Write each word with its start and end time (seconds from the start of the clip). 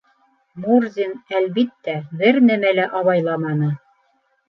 Мурзин, 0.63 1.13
әлбиттә, 1.41 1.95
бер 2.25 2.43
нәмә 2.49 2.75
лә 2.81 2.91
абайламаны. 3.03 3.75